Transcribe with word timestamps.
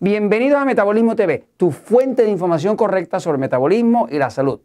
Bienvenidos 0.00 0.60
a 0.60 0.64
Metabolismo 0.64 1.16
TV, 1.16 1.48
tu 1.56 1.72
fuente 1.72 2.22
de 2.22 2.30
información 2.30 2.76
correcta 2.76 3.18
sobre 3.18 3.36
metabolismo 3.36 4.06
y 4.08 4.18
la 4.18 4.30
salud. 4.30 4.60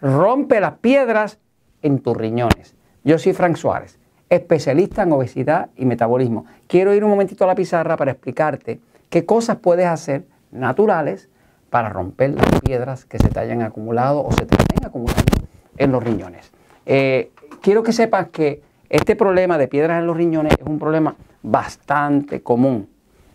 Rompe 0.00 0.60
las 0.60 0.78
piedras 0.78 1.38
en 1.82 1.98
tus 1.98 2.16
riñones. 2.16 2.74
Yo 3.04 3.18
soy 3.18 3.34
Frank 3.34 3.56
Suárez, 3.56 3.98
especialista 4.30 5.02
en 5.02 5.12
obesidad 5.12 5.68
y 5.76 5.84
metabolismo. 5.84 6.46
Quiero 6.68 6.94
ir 6.94 7.04
un 7.04 7.10
momentito 7.10 7.44
a 7.44 7.48
la 7.48 7.54
pizarra 7.54 7.98
para 7.98 8.12
explicarte 8.12 8.80
qué 9.10 9.26
cosas 9.26 9.58
puedes 9.58 9.84
hacer 9.84 10.24
naturales 10.52 11.28
para 11.68 11.90
romper 11.90 12.30
las 12.30 12.62
piedras 12.62 13.04
que 13.04 13.18
se 13.18 13.28
te 13.28 13.40
hayan 13.40 13.60
acumulado 13.60 14.24
o 14.24 14.32
se 14.32 14.46
te 14.46 14.54
estén 14.54 14.86
acumulando 14.86 15.34
en 15.76 15.92
los 15.92 16.02
riñones. 16.02 16.50
Eh, 16.86 17.30
quiero 17.60 17.82
que 17.82 17.92
sepas 17.92 18.28
que 18.28 18.62
este 18.88 19.16
problema 19.16 19.58
de 19.58 19.68
piedras 19.68 20.00
en 20.00 20.06
los 20.06 20.16
riñones 20.16 20.54
es 20.58 20.66
un 20.66 20.78
problema 20.78 21.14
bastante 21.42 22.42
común 22.42 22.88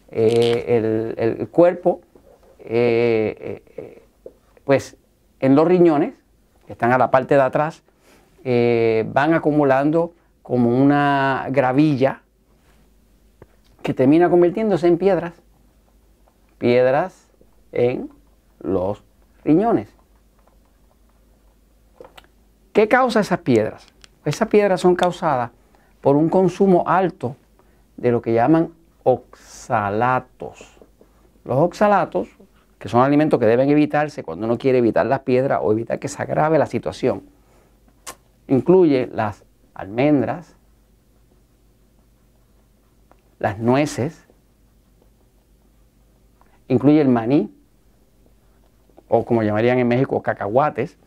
eh, 0.10 1.16
el, 1.18 1.48
cuerpo, 1.50 2.02
eh, 2.60 3.62
eh, 3.76 4.04
pues 4.64 4.98
en 5.40 5.56
los 5.56 5.68
riñones, 5.68 6.14
que 6.66 6.74
están 6.74 6.92
a 6.92 6.98
la 6.98 7.12
parte 7.12 7.36
de 7.36 7.42
atrás, 7.42 7.84
van 8.44 9.34
acumulando 9.34 10.14
como 10.42 10.70
una 10.70 11.48
gravilla 11.50 12.22
que 13.84 13.94
termina 13.94 14.30
convirtiéndose 14.30 14.88
en 14.88 14.98
piedras, 14.98 15.34
piedras 16.58 17.28
en 17.74 18.10
los 18.60 19.04
riñones. 19.44 19.90
¿Qué 22.72 22.88
causa 22.88 23.20
esas 23.20 23.40
piedras? 23.40 23.88
Esas 24.24 24.48
piedras 24.48 24.80
son 24.80 24.96
causadas 24.96 25.52
por 26.00 26.16
un 26.16 26.30
consumo 26.30 26.84
alto 26.88 27.36
de 27.98 28.12
lo 28.12 28.22
que 28.22 28.34
llaman 28.34 28.72
oxalatos. 29.08 30.78
Los 31.46 31.58
oxalatos, 31.60 32.28
que 32.78 32.90
son 32.90 33.02
alimentos 33.02 33.40
que 33.40 33.46
deben 33.46 33.70
evitarse 33.70 34.22
cuando 34.22 34.46
uno 34.46 34.58
quiere 34.58 34.80
evitar 34.80 35.06
las 35.06 35.22
piedras 35.22 35.62
o 35.64 35.72
evitar 35.72 35.98
que 35.98 36.10
se 36.10 36.22
agrave 36.22 36.60
la 36.60 36.66
situación, 36.66 37.24
incluye 38.50 39.08
las 39.08 39.46
almendras, 39.74 40.58
las 43.40 43.58
nueces, 43.60 44.26
incluye 46.68 47.00
el 47.00 47.08
maní, 47.08 47.50
o 49.08 49.24
como 49.24 49.42
llamarían 49.42 49.80
en 49.80 49.88
México, 49.88 50.22
cacahuates, 50.22 50.98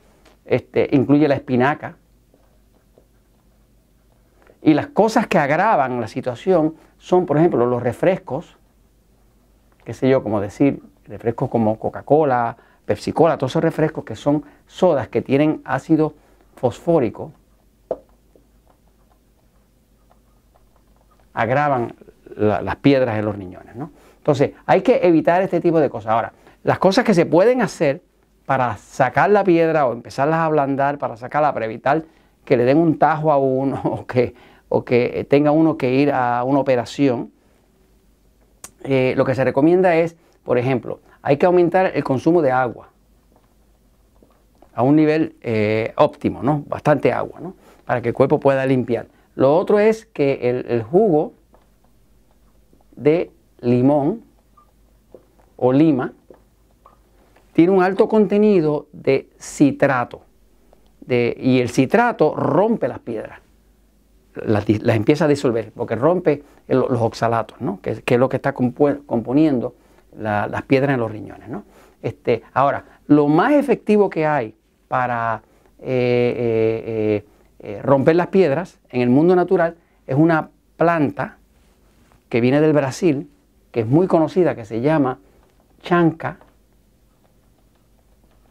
este, 0.47 0.89
incluye 0.92 1.29
la 1.29 1.35
espinaca. 1.35 1.97
Y 4.62 4.75
las 4.75 4.89
cosas 4.89 5.27
que 5.27 5.39
agravan 5.39 6.00
la 6.00 6.08
situación 6.08 6.75
son, 6.98 7.27
por 7.27 7.39
ejemplo, 7.39 7.64
los 7.66 7.83
refrescos, 7.83 8.56
qué 9.84 9.94
sé 9.94 10.08
yo, 10.08 10.22
como 10.22 10.41
decir, 10.41 10.83
refrescos 11.06 11.48
como 11.48 11.78
Coca-Cola, 11.78 12.56
Pepsi-Cola, 12.84 13.39
todos 13.39 13.52
esos 13.52 13.62
refrescos 13.62 14.05
que 14.05 14.17
son 14.17 14.44
sodas 14.67 15.08
que 15.08 15.22
tienen 15.22 15.62
ácido 15.64 16.14
fosfórico, 16.56 17.33
agravan 21.33 21.95
las 22.36 22.77
piedras 22.77 23.19
en 23.19 23.24
los 23.24 23.36
riñones. 23.36 23.77
¿no? 23.77 23.91
Entonces, 24.19 24.52
hay 24.67 24.83
que 24.83 25.00
evitar 25.02 25.42
este 25.42 25.61
tipo 25.61 25.80
de 25.80 25.89
cosas. 25.89 26.12
Ahora, 26.12 26.33
las 26.62 26.78
cosas 26.78 27.05
que 27.05 27.14
se 27.14 27.27
pueden 27.27 27.62
hacer 27.62 28.02
para 28.45 28.77
sacar 28.77 29.30
la 29.30 29.45
piedra 29.45 29.86
o 29.86 29.92
empezarlas 29.92 30.41
a 30.41 30.45
ablandar, 30.45 30.98
para 30.98 31.17
sacarla, 31.17 31.55
para 31.55 31.67
evitar 31.67 32.02
que 32.44 32.56
le 32.56 32.64
den 32.64 32.78
un 32.78 32.98
tajo 32.98 33.33
a 33.33 33.39
uno 33.39 33.80
o 33.84 34.06
que 34.06 34.34
o 34.70 34.84
que 34.84 35.27
tenga 35.28 35.51
uno 35.51 35.77
que 35.77 35.92
ir 35.92 36.12
a 36.12 36.45
una 36.45 36.61
operación, 36.61 37.33
eh, 38.84 39.14
lo 39.17 39.24
que 39.24 39.34
se 39.34 39.45
recomienda 39.45 39.96
es, 39.96 40.17
por 40.45 40.58
ejemplo, 40.58 41.00
hay 41.23 41.36
que 41.36 41.45
aumentar 41.45 41.90
el 41.95 42.05
consumo 42.05 42.40
de 42.40 42.52
agua 42.52 42.89
a 44.73 44.83
un 44.83 44.96
nivel 44.96 45.34
eh, 45.42 45.92
óptimo, 45.96 46.42
¿no? 46.42 46.62
Bastante 46.67 47.12
agua, 47.12 47.40
¿no? 47.40 47.55
Para 47.84 48.00
que 48.00 48.08
el 48.08 48.14
cuerpo 48.14 48.39
pueda 48.39 48.64
limpiar. 48.64 49.08
Lo 49.34 49.56
otro 49.56 49.79
es 49.80 50.06
que 50.06 50.64
el, 50.68 50.83
jugo 50.83 51.34
de 52.95 53.30
limón 53.61 54.23
o 55.56 55.73
lima 55.73 56.12
tiene 57.52 57.73
un 57.73 57.83
alto 57.83 58.08
contenido 58.08 58.86
de 58.92 59.29
citrato. 59.39 60.23
Y 61.08 61.61
el 61.61 61.70
citrato 61.70 62.34
rompe 62.34 62.86
las 62.88 63.00
piedras 63.00 63.40
las, 64.34 64.68
empieza 64.68 65.24
a 65.24 65.28
disolver, 65.28 65.72
porque 65.72 65.96
rompe 65.96 66.42
los 66.68 67.00
oxalatos, 67.00 67.61
¿no? 67.61 67.80
que, 67.80 68.02
es 68.06 68.18
lo 68.18 68.28
que 68.28 68.36
está 68.36 68.52
componiendo 68.52 69.74
las 70.16 70.62
piedras 70.62 70.94
en 70.94 71.00
los 71.00 71.11
riñones. 71.11 71.48
¿no? 71.48 71.64
Este, 72.02 72.42
ahora, 72.52 72.84
lo 73.06 73.28
más 73.28 73.52
efectivo 73.52 74.08
que 74.08 74.27
hay 74.27 74.55
para 74.88 75.42
eh, 75.80 75.84
eh, 76.36 77.24
eh, 77.61 77.82
romper 77.82 78.17
las 78.17 78.28
piedras 78.28 78.78
en 78.90 79.02
el 79.02 79.11
mundo 79.11 79.34
natural 79.36 79.77
es 80.06 80.17
una 80.17 80.50
planta 80.77 81.38
que 82.28 82.40
viene 82.40 82.61
del 82.61 82.72
Brasil, 82.72 83.28
que 83.72 83.80
es 83.80 83.86
muy 83.86 84.06
conocida, 84.06 84.55
que 84.55 84.64
se 84.64 84.80
llama 84.80 85.18
chanca 85.82 86.38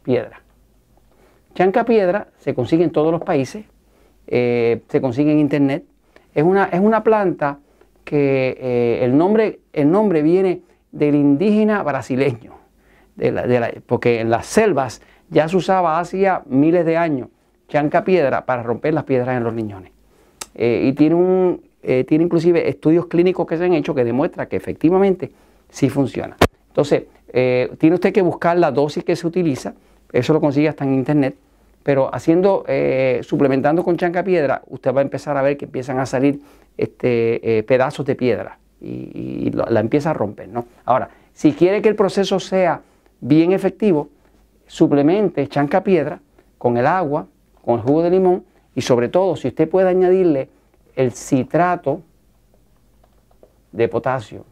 piedra. 0.03 0.41
Chanca 1.55 1.85
piedra 1.85 2.27
se 2.37 2.53
consigue 2.53 2.83
en 2.83 2.91
todos 2.91 3.11
los 3.11 3.21
países, 3.21 3.65
eh, 4.27 4.81
se 4.87 5.01
consigue 5.01 5.31
en 5.31 5.39
internet. 5.39 5.83
Es 6.33 6.43
una, 6.43 6.65
es 6.65 6.79
una 6.79 7.03
planta 7.03 7.59
que 8.03 8.57
eh, 8.59 8.99
el, 9.03 9.17
nombre, 9.17 9.59
el 9.73 9.89
nombre 9.89 10.21
viene 10.21 10.61
del 10.91 11.15
indígena 11.15 11.83
brasileño, 11.83 12.53
porque 13.85 14.19
en 14.19 14.29
las 14.29 14.45
selvas 14.45 15.01
ya 15.29 15.47
se 15.47 15.57
usaba 15.57 15.99
hacía 15.99 16.43
miles 16.47 16.85
de 16.85 16.97
años 16.97 17.29
chanca 17.67 18.03
piedra 18.03 18.45
para 18.45 18.63
romper 18.63 18.93
las 18.93 19.03
piedras 19.03 19.37
en 19.37 19.43
los 19.43 19.53
riñones. 19.53 19.91
Eh, 20.55 20.85
y 20.85 20.93
tiene, 20.93 21.15
un, 21.15 21.61
tiene 21.81 22.23
inclusive 22.23 22.67
estudios 22.67 23.05
clínicos 23.07 23.45
que 23.45 23.57
se 23.57 23.65
han 23.65 23.73
hecho 23.73 23.93
que 23.93 24.03
demuestran 24.03 24.47
que 24.47 24.55
efectivamente 24.55 25.31
sí 25.69 25.89
funciona. 25.89 26.37
Entonces, 26.67 27.03
tiene 27.31 27.93
usted 27.93 28.11
que 28.11 28.23
buscar 28.23 28.57
la 28.57 28.71
dosis 28.71 29.03
que 29.03 29.15
se 29.15 29.27
utiliza, 29.27 29.75
eso 30.11 30.33
lo 30.33 30.41
consigue 30.41 30.69
hasta 30.69 30.83
en 30.83 30.93
internet, 30.93 31.35
pero 31.83 32.13
haciendo, 32.13 32.65
eh, 32.67 33.21
suplementando 33.23 33.83
con 33.83 33.97
chanca 33.97 34.23
piedra, 34.23 34.61
usted 34.67 34.93
va 34.93 34.99
a 34.99 35.03
empezar 35.03 35.37
a 35.37 35.41
ver 35.41 35.57
que 35.57 35.65
empiezan 35.65 35.99
a 35.99 36.05
salir 36.05 36.41
este, 36.77 37.59
eh, 37.59 37.63
pedazos 37.63 38.05
de 38.05 38.15
piedra 38.15 38.59
y, 38.81 39.51
la 39.51 39.79
empieza 39.79 40.11
a 40.11 40.13
romper. 40.13 40.49
¿no? 40.49 40.65
Ahora, 40.85 41.09
si 41.33 41.53
quiere 41.53 41.81
que 41.81 41.89
el 41.89 41.95
proceso 41.95 42.39
sea 42.39 42.81
bien 43.21 43.51
efectivo, 43.51 44.09
suplemente 44.67 45.47
chanca 45.47 45.83
piedra 45.83 46.19
con 46.57 46.77
el 46.77 46.85
agua, 46.85 47.27
con 47.63 47.79
el 47.79 47.81
jugo 47.81 48.03
de 48.03 48.11
limón 48.11 48.43
y 48.75 48.81
sobre 48.81 49.09
todo 49.09 49.35
si 49.35 49.47
usted 49.47 49.69
puede 49.69 49.89
añadirle 49.89 50.49
el 50.95 51.11
citrato 51.11 52.01
de 53.71 53.87
potasio. 53.87 54.45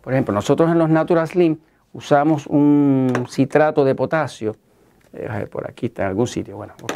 Por 0.00 0.12
ejemplo, 0.12 0.34
nosotros 0.34 0.70
en 0.70 0.78
los 0.78 0.88
Natural 0.88 1.26
Slim 1.26 1.58
usamos 1.92 2.46
un 2.46 3.26
citrato 3.28 3.84
de 3.84 3.94
potasio 3.94 4.56
ver, 5.12 5.48
por 5.48 5.68
aquí 5.68 5.86
está 5.86 6.02
en 6.02 6.08
algún 6.08 6.26
sitio. 6.26 6.56
Bueno, 6.56 6.74
ok. 6.82 6.92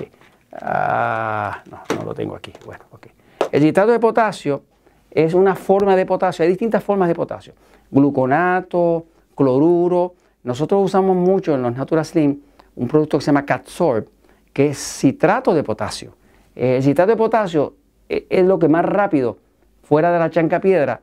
Ah, 0.61 1.63
no, 1.71 1.81
no 1.97 2.05
lo 2.05 2.15
tengo 2.15 2.37
aquí. 2.37 2.53
Bueno, 2.65 2.85
ok. 2.91 3.07
El 3.51 3.63
citrato 3.63 3.93
de 3.93 3.99
potasio 3.99 4.63
es 5.11 5.35
una 5.35 5.55
forma 5.55 5.97
de 5.97 6.07
potasio. 6.07 6.43
Hay 6.43 6.49
distintas 6.49 6.83
formas 6.83 7.09
de 7.09 7.15
potasio. 7.15 7.55
Gluconato, 7.91 9.07
cloruro. 9.37 10.15
Nosotros 10.43 10.85
usamos 10.85 11.17
mucho 11.17 11.55
en 11.55 11.63
los 11.63 11.75
Natural 11.75 12.05
Slim 12.05 12.41
un 12.77 12.89
producto 12.89 13.19
que 13.19 13.25
se 13.25 13.27
llama 13.27 13.45
Catsorb, 13.45 14.09
que 14.53 14.71
es 14.71 14.79
citrato 14.79 15.55
de 15.55 15.63
potasio. 15.63 16.17
El 16.55 16.83
citrato 16.83 17.13
de 17.13 17.17
potasio 17.17 17.75
e, 18.09 18.27
es 18.29 18.45
lo 18.45 18.59
que 18.59 18.69
más 18.69 18.85
rápido, 18.85 19.39
fuera 19.83 20.13
de 20.13 20.19
la 20.19 20.31
chanca 20.31 20.61
piedra, 20.61 21.01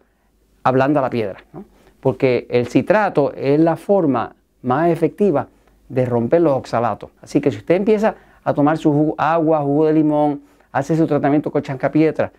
ablanda 0.64 1.02
la 1.02 1.10
piedra. 1.10 1.44
¿no? 1.54 1.64
Porque 2.01 2.48
el 2.50 2.68
citrato 2.68 3.31
es 3.33 3.59
la 3.59 3.77
forma 3.77 4.36
más 4.63 4.89
efectiva 4.89 5.48
de 5.88 6.06
romper 6.06 6.42
los 6.42 6.53
oxalatos. 6.53 7.12
Así 7.21 7.39
que 7.39 7.51
si 7.51 7.57
usted 7.57 7.75
empieza 7.75 8.15
a 8.44 8.53
tomar 8.53 8.77
su 8.77 9.15
agua, 9.18 9.62
jugo 9.62 9.86
de 9.86 9.94
limón, 9.94 10.42
hace 10.71 10.95
su 10.95 11.06
tratamiento 11.07 11.51
con 11.51 11.62
chanca 11.62 11.92
piedra, 11.92 12.31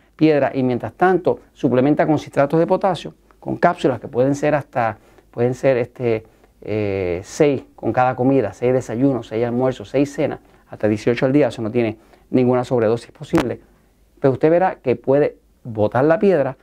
y 0.55 0.63
mientras 0.63 0.93
tanto 0.93 1.41
suplementa 1.53 2.07
con 2.07 2.19
citratos 2.19 2.61
de 2.61 2.67
potasio, 2.67 3.15
con 3.41 3.57
cápsulas 3.57 4.01
que 4.01 4.09
pueden 4.09 4.35
ser 4.35 4.55
hasta, 4.55 4.99
pueden 5.31 5.55
ser 5.55 5.77
este, 5.77 6.25
eh, 6.61 7.21
seis 7.25 7.65
con 7.75 7.93
cada 7.93 8.15
comida, 8.15 8.53
seis 8.53 8.73
desayunos, 8.73 9.27
seis 9.29 9.45
almuerzos, 9.45 9.89
seis 9.91 10.13
cenas, 10.13 10.39
hasta 10.71 10.89
18 10.89 11.27
al 11.27 11.33
día, 11.33 11.49
eso 11.49 11.61
no 11.61 11.71
tiene 11.71 11.99
ninguna 12.31 12.65
sobredosis 12.65 13.11
posible. 13.11 13.61
Pero 14.21 14.33
usted 14.33 14.51
verá 14.51 14.77
que 14.77 14.97
puede 14.97 15.37
botar 15.65 16.05
la 16.05 16.19
piedra 16.19 16.57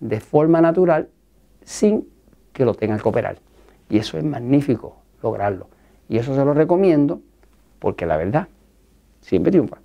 de 0.00 0.20
forma 0.20 0.60
natural 0.60 1.08
sin 1.62 2.08
que 2.58 2.64
lo 2.64 2.74
tenga 2.74 2.98
que 2.98 3.08
operar. 3.08 3.38
Y 3.88 3.98
eso 3.98 4.18
es 4.18 4.24
magnífico 4.24 4.96
lograrlo. 5.22 5.68
Y 6.08 6.18
eso 6.18 6.34
se 6.34 6.44
lo 6.44 6.52
recomiendo 6.52 7.20
porque 7.78 8.04
la 8.04 8.16
verdad 8.16 8.48
siempre 9.20 9.52
triunfa. 9.52 9.78